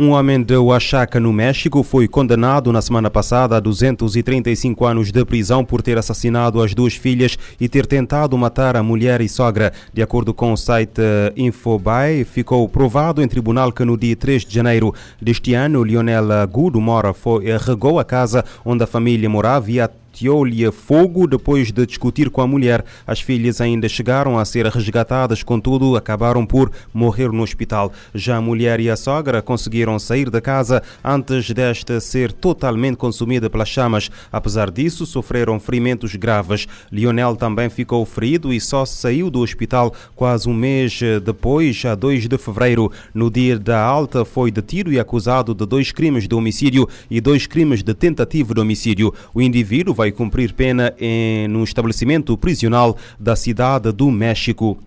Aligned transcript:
Um 0.00 0.10
homem 0.10 0.40
de 0.40 0.56
Oaxaca, 0.56 1.18
no 1.18 1.32
México, 1.32 1.82
foi 1.82 2.06
condenado 2.06 2.72
na 2.72 2.80
semana 2.80 3.10
passada 3.10 3.56
a 3.56 3.60
235 3.60 4.86
anos 4.86 5.10
de 5.10 5.24
prisão 5.24 5.64
por 5.64 5.82
ter 5.82 5.98
assassinado 5.98 6.62
as 6.62 6.72
duas 6.72 6.94
filhas 6.94 7.36
e 7.60 7.68
ter 7.68 7.84
tentado 7.84 8.38
matar 8.38 8.76
a 8.76 8.82
mulher 8.84 9.20
e 9.20 9.28
sogra. 9.28 9.72
De 9.92 10.00
acordo 10.00 10.32
com 10.32 10.52
o 10.52 10.56
site 10.56 11.02
Infobay, 11.36 12.22
ficou 12.22 12.68
provado 12.68 13.20
em 13.20 13.26
tribunal 13.26 13.72
que 13.72 13.84
no 13.84 13.96
dia 13.96 14.14
3 14.14 14.44
de 14.44 14.54
janeiro 14.54 14.94
deste 15.20 15.52
ano, 15.54 15.82
Lionel 15.82 16.46
Gudo 16.46 16.80
Mora 16.80 17.12
foi, 17.12 17.46
regou 17.58 17.98
a 17.98 18.04
casa 18.04 18.44
onde 18.64 18.84
a 18.84 18.86
família 18.86 19.28
morava 19.28 19.68
e 19.68 19.80
a 19.80 19.90
ateou-lhe 20.18 20.70
fogo 20.72 21.28
depois 21.28 21.70
de 21.70 21.86
discutir 21.86 22.28
com 22.28 22.40
a 22.40 22.46
mulher. 22.46 22.84
As 23.06 23.20
filhas 23.20 23.60
ainda 23.60 23.88
chegaram 23.88 24.36
a 24.36 24.44
ser 24.44 24.66
resgatadas, 24.66 25.44
contudo, 25.44 25.96
acabaram 25.96 26.44
por 26.44 26.72
morrer 26.92 27.30
no 27.30 27.42
hospital. 27.42 27.92
Já 28.12 28.36
a 28.36 28.40
mulher 28.40 28.80
e 28.80 28.90
a 28.90 28.96
sogra 28.96 29.40
conseguiram 29.40 29.98
sair 29.98 30.28
da 30.28 30.40
casa 30.40 30.82
antes 31.04 31.50
desta 31.50 32.00
ser 32.00 32.32
totalmente 32.32 32.96
consumida 32.96 33.48
pelas 33.48 33.68
chamas. 33.68 34.10
Apesar 34.32 34.70
disso, 34.70 35.06
sofreram 35.06 35.60
ferimentos 35.60 36.16
graves. 36.16 36.66
Lionel 36.90 37.36
também 37.36 37.70
ficou 37.70 38.04
ferido 38.04 38.52
e 38.52 38.60
só 38.60 38.84
saiu 38.84 39.30
do 39.30 39.40
hospital 39.40 39.94
quase 40.16 40.48
um 40.48 40.54
mês 40.54 41.00
depois, 41.24 41.84
a 41.84 41.94
2 41.94 42.26
de 42.26 42.38
fevereiro. 42.38 42.90
No 43.14 43.30
dia 43.30 43.58
da 43.58 43.80
alta, 43.80 44.24
foi 44.24 44.50
detido 44.50 44.92
e 44.92 44.98
acusado 44.98 45.54
de 45.54 45.64
dois 45.64 45.92
crimes 45.92 46.26
de 46.26 46.34
homicídio 46.34 46.88
e 47.08 47.20
dois 47.20 47.46
crimes 47.46 47.82
de 47.82 47.94
tentativa 47.94 48.52
de 48.52 48.60
homicídio. 48.60 49.14
O 49.32 49.40
indivíduo 49.40 49.94
vai 49.94 50.07
cumprir 50.12 50.52
pena 50.52 50.94
em, 50.98 51.48
no 51.48 51.64
estabelecimento 51.64 52.36
prisional 52.36 52.96
da 53.18 53.36
cidade 53.36 53.92
do 53.92 54.10
México. 54.10 54.78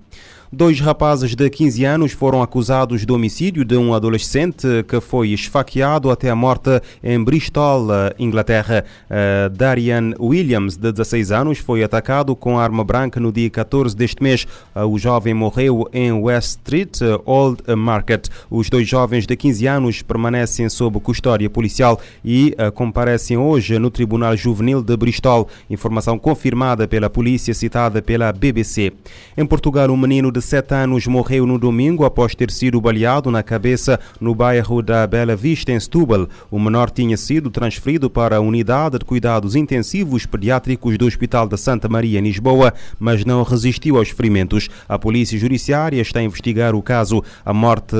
Dois 0.53 0.81
rapazes 0.81 1.33
de 1.33 1.49
15 1.49 1.85
anos 1.85 2.11
foram 2.11 2.41
acusados 2.41 3.05
de 3.05 3.13
homicídio 3.13 3.63
de 3.63 3.77
um 3.77 3.93
adolescente 3.93 4.67
que 4.85 4.99
foi 4.99 5.29
esfaqueado 5.29 6.11
até 6.11 6.29
a 6.29 6.35
morte 6.35 6.69
em 7.01 7.23
Bristol, 7.23 7.87
Inglaterra. 8.19 8.83
Uh, 9.09 9.49
Darian 9.49 10.11
Williams, 10.19 10.75
de 10.75 10.91
16 10.91 11.31
anos, 11.31 11.57
foi 11.59 11.85
atacado 11.85 12.35
com 12.35 12.59
arma 12.59 12.83
branca 12.83 13.17
no 13.17 13.31
dia 13.31 13.49
14 13.49 13.95
deste 13.95 14.21
mês. 14.21 14.45
Uh, 14.75 14.81
o 14.81 14.99
jovem 14.99 15.33
morreu 15.33 15.87
em 15.93 16.11
West 16.11 16.57
Street, 16.57 16.99
Old 17.23 17.63
Market. 17.73 18.27
Os 18.49 18.69
dois 18.69 18.85
jovens 18.85 19.25
de 19.25 19.37
15 19.37 19.67
anos 19.67 20.01
permanecem 20.01 20.67
sob 20.67 20.99
custódia 20.99 21.49
policial 21.49 21.97
e 22.25 22.53
uh, 22.59 22.69
comparecem 22.73 23.37
hoje 23.37 23.79
no 23.79 23.89
Tribunal 23.89 24.35
Juvenil 24.35 24.83
de 24.83 24.97
Bristol. 24.97 25.47
Informação 25.69 26.19
confirmada 26.19 26.89
pela 26.89 27.09
polícia 27.09 27.53
citada 27.53 28.01
pela 28.01 28.33
BBC. 28.33 28.91
Em 29.37 29.45
Portugal, 29.45 29.89
um 29.89 29.95
menino 29.95 30.29
de 30.29 30.40
7 30.41 30.73
anos 30.73 31.07
morreu 31.07 31.45
no 31.45 31.57
domingo 31.57 32.03
após 32.03 32.33
ter 32.35 32.51
sido 32.51 32.81
baleado 32.81 33.29
na 33.29 33.43
cabeça 33.43 33.99
no 34.19 34.33
bairro 34.33 34.81
da 34.81 35.05
Bela 35.05 35.35
Vista, 35.35 35.71
em 35.71 35.79
Setúbal. 35.79 36.27
O 36.49 36.59
menor 36.59 36.89
tinha 36.89 37.15
sido 37.15 37.49
transferido 37.49 38.09
para 38.09 38.37
a 38.37 38.39
unidade 38.39 38.99
de 38.99 39.05
cuidados 39.05 39.55
intensivos 39.55 40.25
pediátricos 40.25 40.97
do 40.97 41.05
Hospital 41.05 41.47
da 41.47 41.57
Santa 41.57 41.87
Maria, 41.87 42.19
em 42.19 42.23
Lisboa, 42.23 42.73
mas 42.99 43.23
não 43.23 43.43
resistiu 43.43 43.97
aos 43.97 44.09
ferimentos. 44.09 44.69
A 44.87 44.97
Polícia 44.97 45.37
Judiciária 45.37 46.01
está 46.01 46.19
a 46.19 46.23
investigar 46.23 46.75
o 46.75 46.81
caso. 46.81 47.23
A 47.45 47.53
morte 47.53 47.95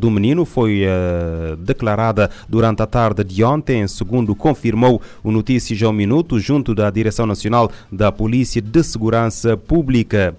do 0.00 0.10
menino 0.10 0.44
foi 0.44 0.84
uh, 0.84 1.56
declarada 1.56 2.30
durante 2.48 2.82
a 2.82 2.86
tarde 2.86 3.24
de 3.24 3.44
ontem, 3.44 3.86
segundo 3.86 4.34
confirmou 4.34 5.00
o 5.22 5.30
Notícias 5.30 5.82
ao 5.82 5.92
Minuto, 5.92 6.38
junto 6.38 6.74
da 6.74 6.90
Direção 6.90 7.26
Nacional 7.26 7.70
da 7.90 8.10
Polícia 8.10 8.60
de 8.62 8.82
Segurança 8.82 9.56
Pública. 9.56 10.34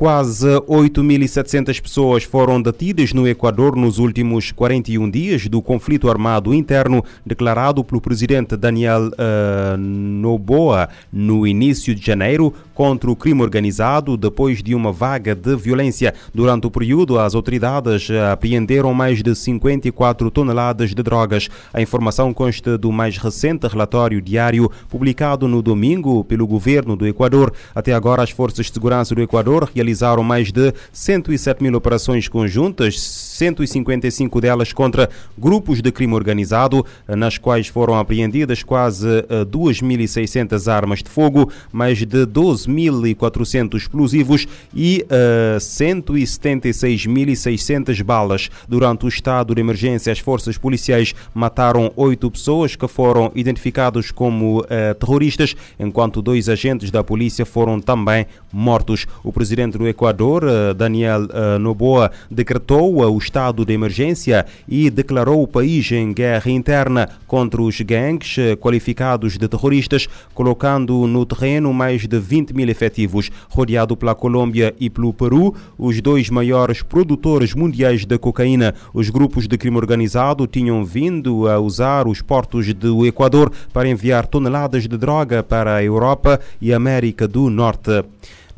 Quase 0.00 0.48
8.700 0.48 1.78
pessoas 1.78 2.24
foram 2.24 2.62
detidas 2.62 3.12
no 3.12 3.28
Equador 3.28 3.76
nos 3.76 3.98
últimos 3.98 4.50
41 4.50 5.10
dias 5.10 5.46
do 5.46 5.60
conflito 5.60 6.08
armado 6.08 6.54
interno 6.54 7.04
declarado 7.26 7.84
pelo 7.84 8.00
presidente 8.00 8.56
Daniel 8.56 9.08
uh, 9.08 9.76
Noboa 9.76 10.88
no 11.12 11.46
início 11.46 11.94
de 11.94 12.02
janeiro 12.02 12.50
contra 12.72 13.10
o 13.10 13.14
crime 13.14 13.42
organizado 13.42 14.16
depois 14.16 14.62
de 14.62 14.74
uma 14.74 14.90
vaga 14.90 15.34
de 15.34 15.54
violência. 15.54 16.14
Durante 16.32 16.66
o 16.66 16.70
período, 16.70 17.18
as 17.18 17.34
autoridades 17.34 18.08
apreenderam 18.32 18.94
mais 18.94 19.22
de 19.22 19.34
54 19.34 20.30
toneladas 20.30 20.94
de 20.94 21.02
drogas. 21.02 21.50
A 21.74 21.82
informação 21.82 22.32
consta 22.32 22.78
do 22.78 22.90
mais 22.90 23.18
recente 23.18 23.66
relatório 23.66 24.18
diário 24.22 24.70
publicado 24.88 25.46
no 25.46 25.60
domingo 25.60 26.24
pelo 26.24 26.46
governo 26.46 26.96
do 26.96 27.06
Equador. 27.06 27.52
Até 27.74 27.92
agora, 27.92 28.22
as 28.22 28.30
forças 28.30 28.64
de 28.64 28.72
segurança 28.72 29.14
do 29.14 29.20
Equador 29.20 29.70
realizaram 29.74 29.89
realizaram 29.90 30.22
mais 30.22 30.52
de 30.52 30.72
107 30.92 31.60
mil 31.62 31.74
operações 31.74 32.28
conjuntas, 32.28 33.00
155 33.00 34.40
delas 34.40 34.72
contra 34.72 35.10
grupos 35.36 35.82
de 35.82 35.90
crime 35.90 36.14
organizado, 36.14 36.86
nas 37.08 37.36
quais 37.38 37.66
foram 37.66 37.98
apreendidas 37.98 38.62
quase 38.62 39.08
2.600 39.50 40.72
armas 40.72 41.02
de 41.02 41.10
fogo, 41.10 41.50
mais 41.72 41.98
de 41.98 42.06
12.400 42.06 43.74
explosivos 43.74 44.46
e 44.74 45.04
uh, 45.06 45.58
176.600 45.58 48.02
balas. 48.02 48.50
Durante 48.68 49.06
o 49.06 49.08
estado 49.08 49.54
de 49.54 49.60
emergência, 49.60 50.12
as 50.12 50.18
forças 50.18 50.56
policiais 50.56 51.14
mataram 51.34 51.92
oito 51.96 52.30
pessoas 52.30 52.76
que 52.76 52.86
foram 52.86 53.32
identificados 53.34 54.12
como 54.12 54.60
uh, 54.60 54.94
terroristas, 54.98 55.54
enquanto 55.78 56.22
dois 56.22 56.48
agentes 56.48 56.90
da 56.90 57.02
polícia 57.02 57.44
foram 57.44 57.80
também 57.80 58.26
mortos. 58.52 59.06
O 59.24 59.32
presidente 59.32 59.76
do 59.80 59.88
Equador, 59.88 60.44
Daniel 60.76 61.22
Noboa, 61.58 62.10
decretou 62.30 63.02
o 63.02 63.16
estado 63.16 63.64
de 63.64 63.72
emergência 63.72 64.44
e 64.68 64.90
declarou 64.90 65.42
o 65.42 65.48
país 65.48 65.90
em 65.90 66.12
guerra 66.12 66.50
interna 66.50 67.08
contra 67.26 67.62
os 67.62 67.80
gangues 67.80 68.36
qualificados 68.60 69.38
de 69.38 69.48
terroristas, 69.48 70.06
colocando 70.34 71.06
no 71.06 71.24
terreno 71.24 71.72
mais 71.72 72.06
de 72.06 72.18
20 72.18 72.52
mil 72.52 72.68
efetivos. 72.68 73.30
Rodeado 73.48 73.96
pela 73.96 74.14
Colômbia 74.14 74.74
e 74.78 74.90
pelo 74.90 75.14
Peru, 75.14 75.54
os 75.78 75.98
dois 76.02 76.28
maiores 76.28 76.82
produtores 76.82 77.54
mundiais 77.54 78.04
de 78.04 78.18
cocaína, 78.18 78.74
os 78.92 79.08
grupos 79.08 79.48
de 79.48 79.56
crime 79.56 79.78
organizado 79.78 80.46
tinham 80.46 80.84
vindo 80.84 81.48
a 81.48 81.58
usar 81.58 82.06
os 82.06 82.20
portos 82.20 82.74
do 82.74 83.06
Equador 83.06 83.50
para 83.72 83.88
enviar 83.88 84.26
toneladas 84.26 84.86
de 84.86 84.98
droga 84.98 85.42
para 85.42 85.76
a 85.76 85.82
Europa 85.82 86.38
e 86.60 86.74
América 86.74 87.26
do 87.26 87.48
Norte. 87.48 88.04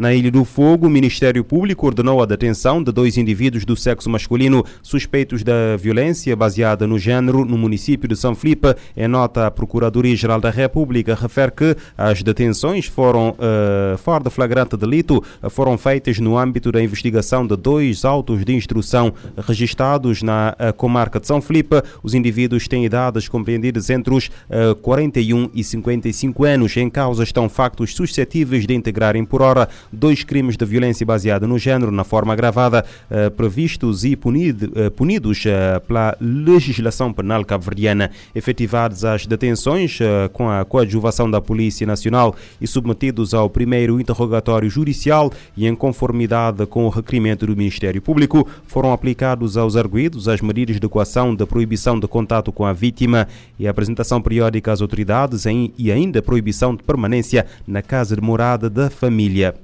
Na 0.03 0.13
Ilha 0.13 0.33
do 0.33 0.45
Fogo, 0.45 0.89
o 0.89 0.91
Ministério 0.91 1.45
Público 1.45 1.87
ordenou 1.87 2.21
a 2.21 2.27
detenção 2.27 2.83
de 2.83 2.91
dois 2.91 3.17
indivíduos 3.17 3.65
do 3.65 3.77
sexo 3.77 4.11
masculino 4.11 4.65
suspeitos 4.83 5.45
da 5.45 5.77
violência 5.79 6.35
baseada 6.35 6.89
no 6.89 6.99
género 6.99 7.45
no 7.45 7.57
município 7.57 8.09
de 8.09 8.17
São 8.17 8.35
Filipe. 8.35 8.75
Em 8.97 9.07
nota, 9.07 9.47
a 9.47 9.51
Procuradoria-Geral 9.53 10.41
da 10.41 10.51
República 10.51 11.15
refere 11.15 11.53
que 11.53 11.77
as 11.97 12.21
detenções 12.21 12.87
foram, 12.87 13.37
uh, 13.39 13.97
fora 13.97 14.25
de 14.25 14.31
flagrante 14.31 14.77
delito, 14.77 15.23
foram 15.51 15.79
feitas 15.79 16.19
no 16.19 16.37
âmbito 16.37 16.73
da 16.73 16.83
investigação 16.83 17.47
de 17.47 17.57
dois 17.57 18.05
autos 18.05 18.45
de 18.45 18.57
instrução 18.57 19.15
registrados 19.47 20.21
na 20.21 20.57
uh, 20.59 20.73
comarca 20.73 21.21
de 21.21 21.29
São 21.29 21.41
Filipe. 21.41 21.81
Os 22.03 22.13
indivíduos 22.13 22.67
têm 22.67 22.85
idades 22.85 23.29
compreendidas 23.29 23.89
entre 23.89 24.13
os 24.13 24.27
uh, 24.27 24.75
41 24.83 25.49
e 25.55 25.63
55 25.63 26.45
anos. 26.45 26.77
Em 26.77 26.91
causa 26.91 27.23
estão 27.23 27.49
factos 27.49 27.95
suscetíveis 27.95 28.67
de 28.67 28.75
integrarem 28.75 29.25
por 29.25 29.41
hora 29.41 29.69
dois 29.93 30.25
crimes 30.25 30.57
de 30.57 30.65
violência 30.65 31.05
baseada 31.05 31.47
no 31.47 31.59
género 31.59 31.93
na 31.93 32.05
forma 32.05 32.33
agravada 32.33 32.85
uh, 33.11 33.31
previstos 33.33 34.05
e 34.05 34.17
punido, 34.17 34.73
uh, 34.75 34.91
punidos 34.91 35.45
uh, 35.45 35.81
pela 35.87 36.17
legislação 36.21 37.13
penal 37.13 37.45
cabo-verdiana, 37.45 38.11
efetivados 38.35 39.05
as 39.05 39.27
detenções 39.27 39.99
com 40.33 40.49
a 40.49 40.65
coadjuvação 40.65 41.31
da 41.31 41.41
Polícia 41.41 41.87
Nacional 41.87 42.35
e 42.61 42.67
submetidos 42.67 43.35
ao 43.35 43.51
primeiro 43.51 44.01
interrogatório 44.01 44.71
judicial 44.71 45.33
e 45.57 45.67
em 45.67 45.75
conformidade 45.75 46.65
com 46.67 46.87
o 46.87 46.89
requerimento 46.89 47.47
do 47.47 47.57
Ministério 47.57 48.01
Público, 48.01 48.47
foram 48.67 48.93
aplicados 48.93 49.57
aos 49.57 49.77
arguídos 49.77 50.29
as 50.29 50.41
medidas 50.41 50.79
de 50.79 50.87
equação 50.87 51.35
da 51.35 51.47
proibição 51.47 51.99
de 51.99 52.07
contato 52.07 52.53
com 52.53 52.65
a 52.65 52.73
vítima 52.73 53.29
e 53.59 53.67
a 53.67 53.71
apresentação 53.71 54.21
periódica 54.21 54.73
às 54.73 54.81
autoridades 54.81 55.47
em, 55.47 55.73
e 55.77 55.91
ainda 55.91 56.23
proibição 56.23 56.75
de 56.75 56.83
permanência 56.83 57.47
na 57.67 57.83
casa 57.83 58.15
de 58.15 58.23
morada 58.23 58.71
da 58.71 58.89
família. 58.91 59.55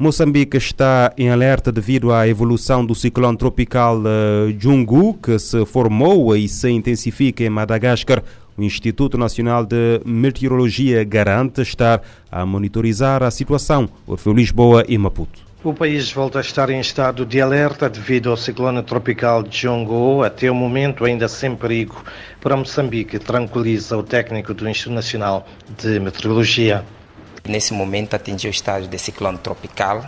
Moçambique 0.00 0.56
está 0.56 1.12
em 1.18 1.28
alerta 1.28 1.72
devido 1.72 2.12
à 2.12 2.28
evolução 2.28 2.86
do 2.86 2.94
ciclone 2.94 3.36
tropical 3.36 3.98
uh, 3.98 4.54
Jungu, 4.56 5.14
que 5.14 5.36
se 5.40 5.66
formou 5.66 6.36
e 6.36 6.48
se 6.48 6.70
intensifica 6.70 7.42
em 7.42 7.50
Madagascar. 7.50 8.22
O 8.56 8.62
Instituto 8.62 9.18
Nacional 9.18 9.66
de 9.66 10.00
Meteorologia 10.06 11.02
garante 11.02 11.62
estar 11.62 12.00
a 12.30 12.46
monitorizar 12.46 13.24
a 13.24 13.30
situação. 13.32 13.88
Orfeu 14.06 14.32
Lisboa 14.32 14.84
e 14.88 14.96
Maputo. 14.96 15.40
O 15.64 15.74
país 15.74 16.12
volta 16.12 16.38
a 16.38 16.42
estar 16.42 16.70
em 16.70 16.78
estado 16.78 17.26
de 17.26 17.40
alerta 17.40 17.90
devido 17.90 18.30
ao 18.30 18.36
ciclone 18.36 18.80
tropical 18.84 19.42
Jongo, 19.42 20.22
até 20.22 20.48
o 20.48 20.54
momento 20.54 21.04
ainda 21.04 21.26
sem 21.26 21.56
perigo 21.56 22.04
para 22.40 22.56
Moçambique, 22.56 23.18
tranquiliza 23.18 23.96
o 23.96 24.04
técnico 24.04 24.54
do 24.54 24.68
Instituto 24.68 24.94
Nacional 24.94 25.44
de 25.76 25.98
Meteorologia. 25.98 26.84
Nesse 27.48 27.72
momento 27.72 28.14
atingiu 28.14 28.50
o 28.50 28.52
estágio 28.52 28.88
de 28.88 28.98
ciclone 28.98 29.38
tropical 29.38 30.04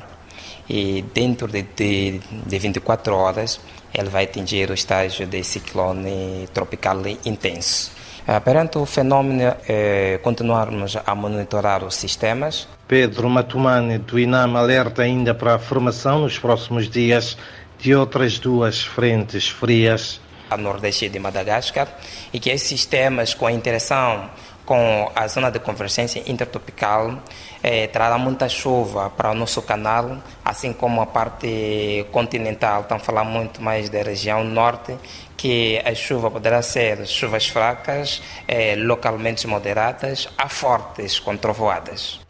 e 0.69 1.03
dentro 1.15 1.49
de, 1.49 1.63
de, 1.63 2.21
de 2.47 2.59
24 2.59 3.15
horas 3.15 3.61
ele 3.93 4.09
vai 4.09 4.25
atingir 4.25 4.71
o 4.71 4.75
estágio 4.75 5.27
de 5.27 5.43
ciclone 5.43 6.49
tropical 6.53 7.01
intenso. 7.25 7.93
Uh, 8.29 8.41
perante 8.43 8.79
o 8.79 8.87
fenômeno, 8.87 9.57
eh, 9.67 10.21
continuarmos 10.23 10.97
a 11.05 11.15
monitorar 11.15 11.83
os 11.83 11.95
sistemas. 11.95 12.69
Pedro 12.87 13.29
Matumani, 13.29 13.99
do 13.99 14.19
INAM, 14.19 14.57
alerta 14.57 15.03
ainda 15.03 15.35
para 15.35 15.55
a 15.55 15.59
formação 15.59 16.21
nos 16.21 16.39
próximos 16.39 16.89
dias 16.89 17.37
de 17.79 17.95
outras 17.95 18.39
duas 18.39 18.83
frentes 18.83 19.49
frias. 19.49 20.21
A 20.51 20.57
nordeste 20.57 21.09
de 21.09 21.19
Madagascar 21.19 21.89
e 22.33 22.39
que 22.39 22.51
esses 22.51 22.69
sistemas, 22.69 23.35
com 23.35 23.47
a 23.47 23.53
interação 23.53 24.29
com 24.71 25.11
a 25.17 25.27
zona 25.27 25.51
de 25.51 25.59
convergência 25.59 26.23
intertropical, 26.31 27.21
eh, 27.61 27.89
trará 27.89 28.17
muita 28.17 28.49
chuva 28.49 29.11
para 29.11 29.33
o 29.33 29.35
nosso 29.35 29.61
canal, 29.63 30.19
assim 30.45 30.73
como 30.73 31.01
a 31.01 31.07
parte 31.07 32.07
continental. 32.13 32.83
Estamos 32.83 33.05
falando 33.05 33.31
muito 33.31 33.61
mais 33.61 33.91
da 33.91 34.01
região 34.01 34.45
norte, 34.45 34.95
que 35.37 35.83
a 35.85 35.93
chuva 35.93 36.31
poderá 36.31 36.63
ser 36.63 37.05
chuvas 37.05 37.49
fracas, 37.49 38.23
eh, 38.47 38.77
localmente 38.77 39.45
moderadas, 39.49 40.29
a 40.39 40.49
fortes 40.49 41.19
com 41.19 41.37
trovoadas. 41.37 42.21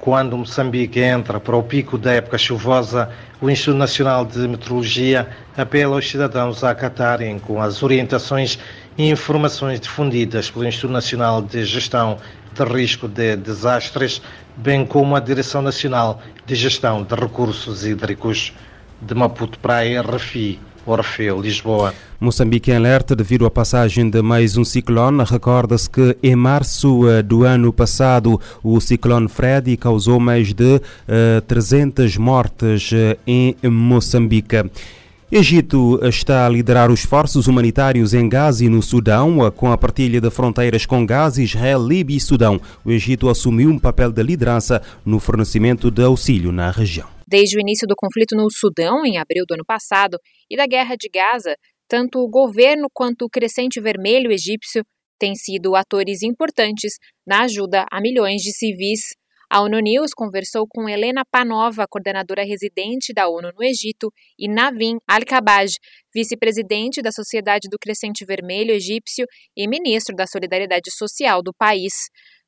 Quando 0.00 0.36
Moçambique 0.36 1.00
entra 1.00 1.38
para 1.38 1.56
o 1.56 1.62
pico 1.62 1.96
da 1.96 2.14
época 2.14 2.36
chuvosa, 2.36 3.10
o 3.40 3.48
Instituto 3.48 3.78
Nacional 3.78 4.24
de 4.24 4.38
Meteorologia 4.48 5.28
apela 5.56 5.94
aos 5.94 6.10
cidadãos 6.10 6.64
a 6.64 6.70
acatarem 6.70 7.38
com 7.38 7.62
as 7.62 7.82
orientações 7.82 8.58
informações 8.98 9.80
difundidas 9.80 10.50
pelo 10.50 10.66
Instituto 10.66 10.92
Nacional 10.92 11.42
de 11.42 11.64
Gestão 11.64 12.18
de 12.54 12.64
Risco 12.64 13.06
de 13.06 13.36
Desastres, 13.36 14.22
bem 14.56 14.86
como 14.86 15.14
a 15.14 15.20
Direção 15.20 15.60
Nacional 15.60 16.22
de 16.46 16.54
Gestão 16.54 17.02
de 17.02 17.14
Recursos 17.14 17.84
Hídricos 17.84 18.54
de 19.00 19.14
Maputo 19.14 19.58
Praia, 19.58 20.00
RFI, 20.00 20.58
Orfeu, 20.86 21.40
Lisboa. 21.40 21.92
Moçambique 22.18 22.70
em 22.70 22.76
alerta 22.76 23.14
devido 23.14 23.44
à 23.44 23.50
passagem 23.50 24.08
de 24.08 24.22
mais 24.22 24.56
um 24.56 24.64
ciclone. 24.64 25.22
Recorda-se 25.24 25.90
que 25.90 26.16
em 26.22 26.36
março 26.36 27.08
eh, 27.10 27.22
do 27.22 27.44
ano 27.44 27.72
passado 27.72 28.40
o 28.62 28.80
ciclone 28.80 29.28
Freddy 29.28 29.76
causou 29.76 30.20
mais 30.20 30.54
de 30.54 30.76
uh, 30.76 30.80
eh, 31.08 31.40
300 31.46 32.16
mortes 32.16 32.92
uh, 32.92 33.18
em 33.26 33.54
Moçambique. 33.64 34.64
Egito 35.30 35.98
está 36.06 36.46
a 36.46 36.48
liderar 36.48 36.88
os 36.88 37.00
esforços 37.00 37.48
humanitários 37.48 38.14
em 38.14 38.28
Gaza 38.28 38.64
e 38.64 38.68
no 38.68 38.80
Sudão, 38.80 39.50
com 39.50 39.72
a 39.72 39.76
partilha 39.76 40.20
de 40.20 40.30
fronteiras 40.30 40.86
com 40.86 41.04
Gaza, 41.04 41.42
Israel, 41.42 41.84
Líbia 41.84 42.16
e 42.16 42.20
Sudão. 42.20 42.60
O 42.84 42.92
Egito 42.92 43.28
assumiu 43.28 43.68
um 43.68 43.78
papel 43.78 44.12
de 44.12 44.22
liderança 44.22 44.80
no 45.04 45.18
fornecimento 45.18 45.90
de 45.90 46.04
auxílio 46.04 46.52
na 46.52 46.70
região. 46.70 47.08
Desde 47.26 47.58
o 47.58 47.60
início 47.60 47.88
do 47.88 47.96
conflito 47.96 48.36
no 48.36 48.48
Sudão, 48.48 49.04
em 49.04 49.18
abril 49.18 49.44
do 49.48 49.54
ano 49.54 49.64
passado, 49.66 50.16
e 50.48 50.56
da 50.56 50.64
guerra 50.64 50.94
de 50.94 51.08
Gaza, 51.12 51.56
tanto 51.88 52.20
o 52.20 52.30
governo 52.30 52.86
quanto 52.94 53.24
o 53.24 53.28
Crescente 53.28 53.80
Vermelho 53.80 54.30
egípcio 54.30 54.84
têm 55.18 55.34
sido 55.34 55.74
atores 55.74 56.22
importantes 56.22 56.92
na 57.26 57.42
ajuda 57.42 57.84
a 57.90 58.00
milhões 58.00 58.42
de 58.42 58.52
civis. 58.52 59.00
A 59.56 59.62
ONU 59.62 59.78
News 59.78 60.10
conversou 60.14 60.66
com 60.68 60.86
Helena 60.86 61.22
Panova, 61.24 61.86
coordenadora 61.88 62.44
residente 62.44 63.14
da 63.14 63.26
ONU 63.26 63.52
no 63.56 63.64
Egito, 63.64 64.12
e 64.38 64.46
Navin 64.50 64.98
Al-Kabaj, 65.08 65.76
vice-presidente 66.14 67.00
da 67.00 67.10
Sociedade 67.10 67.66
do 67.70 67.78
Crescente 67.78 68.22
Vermelho 68.26 68.72
Egípcio 68.72 69.24
e 69.56 69.66
ministro 69.66 70.14
da 70.14 70.26
Solidariedade 70.26 70.90
Social 70.94 71.42
do 71.42 71.54
país, 71.54 71.94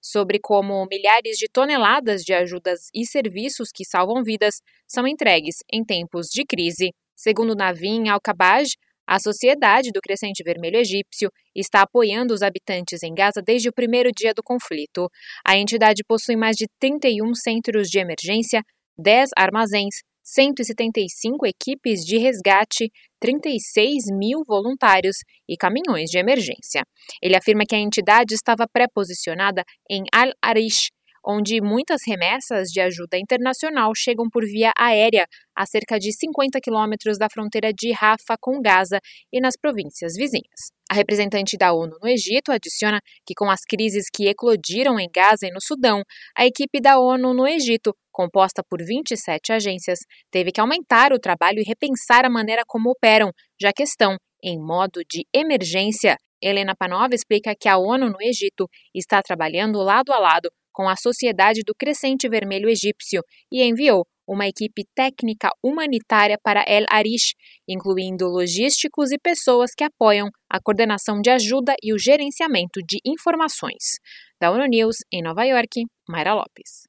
sobre 0.03 0.39
como 0.39 0.87
milhares 0.91 1.39
de 1.39 1.49
toneladas 1.51 2.21
de 2.21 2.35
ajudas 2.35 2.91
e 2.95 3.07
serviços 3.07 3.71
que 3.75 3.87
salvam 3.87 4.23
vidas 4.23 4.57
são 4.87 5.09
entregues 5.09 5.57
em 5.73 5.83
tempos 5.83 6.27
de 6.27 6.45
crise. 6.45 6.91
Segundo 7.17 7.55
Navin 7.55 8.11
Al-Kabaj, 8.11 8.69
a 9.09 9.19
Sociedade 9.19 9.91
do 9.91 10.03
Crescente 10.03 10.45
Vermelho 10.45 10.77
Egípcio 10.77 11.31
está 11.57 11.81
apoiando 11.81 12.35
os 12.35 12.43
habitantes 12.43 13.03
em 13.03 13.15
Gaza 13.15 13.41
desde 13.41 13.71
o 13.71 13.73
primeiro 13.73 14.11
dia 14.15 14.35
do 14.35 14.43
conflito. 14.43 15.09
A 15.47 15.57
entidade 15.57 16.05
possui 16.07 16.37
mais 16.37 16.55
de 16.57 16.67
31 16.79 17.35
centros 17.35 17.89
de 17.89 17.99
emergência, 17.99 18.63
10 18.99 19.31
armazéns, 19.35 19.95
175 20.23 21.47
equipes 21.47 22.01
de 22.01 22.19
resgate, 22.19 22.91
36 23.19 24.05
mil 24.13 24.43
voluntários 24.47 25.17
e 25.49 25.57
caminhões 25.57 26.11
de 26.11 26.19
emergência. 26.19 26.83
Ele 27.23 27.35
afirma 27.35 27.65
que 27.67 27.75
a 27.75 27.81
entidade 27.81 28.35
estava 28.35 28.67
pré-posicionada 28.71 29.65
em 29.91 30.05
Al-Arish, 30.13 30.91
onde 31.25 31.61
muitas 31.61 32.00
remessas 32.06 32.69
de 32.69 32.81
ajuda 32.81 33.19
internacional 33.19 33.93
chegam 33.94 34.29
por 34.31 34.44
via 34.44 34.73
aérea 34.76 35.26
a 35.56 35.67
cerca 35.67 35.99
de 35.99 36.12
50 36.12 36.61
quilômetros 36.61 37.19
da 37.19 37.29
fronteira 37.29 37.73
de 37.73 37.93
Rafah 37.93 38.37
com 38.41 38.61
Gaza 38.61 39.00
e 39.32 39.41
nas 39.41 39.55
províncias 39.61 40.12
vizinhas. 40.17 40.73
A 40.91 40.94
representante 40.94 41.56
da 41.59 41.75
ONU 41.75 41.99
no 42.00 42.09
Egito 42.09 42.50
adiciona 42.50 43.00
que, 43.26 43.35
com 43.35 43.50
as 43.50 43.61
crises 43.69 44.06
que 44.12 44.29
eclodiram 44.29 44.99
em 44.99 45.09
Gaza 45.15 45.47
e 45.47 45.50
no 45.50 45.61
Sudão, 45.61 46.03
a 46.37 46.47
equipe 46.47 46.81
da 46.81 46.99
ONU 46.99 47.35
no 47.35 47.47
Egito, 47.47 47.94
composta 48.11 48.62
por 48.69 48.82
27 48.82 49.53
agências, 49.53 49.99
teve 50.31 50.50
que 50.50 50.61
aumentar 50.61 51.12
o 51.12 51.19
trabalho 51.19 51.59
e 51.61 51.69
repensar 51.69 52.25
a 52.25 52.31
maneira 52.31 52.62
como 52.67 52.91
operam, 52.91 53.31
já 53.61 53.71
que 53.73 53.82
estão 53.82 54.17
em 54.43 54.59
modo 54.59 55.00
de 55.09 55.26
emergência. 55.35 56.17
Helena 56.41 56.75
Panova 56.75 57.14
explica 57.14 57.55
que 57.55 57.69
a 57.69 57.76
ONU 57.76 58.09
no 58.09 58.23
Egito 58.23 58.69
está 58.94 59.21
trabalhando 59.21 59.82
lado 59.82 60.12
a 60.12 60.19
lado 60.19 60.49
com 60.79 60.89
a 60.89 60.95
Sociedade 60.95 61.63
do 61.67 61.75
Crescente 61.77 62.29
Vermelho 62.29 62.69
Egípcio 62.69 63.21
e 63.51 63.65
enviou 63.65 64.07
uma 64.29 64.47
equipe 64.47 64.85
técnica 64.95 65.49
humanitária 65.61 66.39
para 66.41 66.65
El 66.69 66.85
Arish, 66.89 67.35
incluindo 67.67 68.29
logísticos 68.29 69.11
e 69.11 69.19
pessoas 69.19 69.73
que 69.77 69.83
apoiam 69.83 70.29
a 70.49 70.61
coordenação 70.63 71.21
de 71.21 71.31
ajuda 71.31 71.75
e 71.83 71.93
o 71.93 71.99
gerenciamento 71.99 72.79
de 72.87 72.99
informações. 73.05 73.99
Da 74.41 74.53
ONU 74.53 74.67
News, 74.67 74.99
em 75.13 75.21
Nova 75.21 75.43
York, 75.43 75.83
Mayra 76.09 76.35
Lopes. 76.35 76.87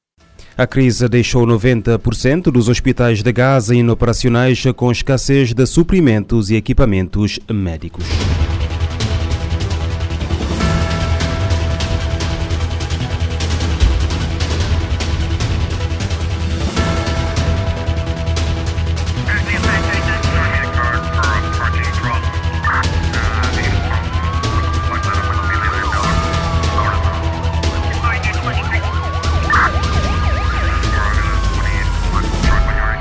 A 0.56 0.68
crise 0.68 1.08
deixou 1.08 1.44
90% 1.44 2.44
dos 2.52 2.68
hospitais 2.68 3.24
de 3.24 3.32
Gaza 3.32 3.74
inoperacionais 3.74 4.62
com 4.76 4.92
escassez 4.92 5.52
de 5.52 5.66
suprimentos 5.66 6.48
e 6.50 6.54
equipamentos 6.54 7.40
médicos. 7.50 8.04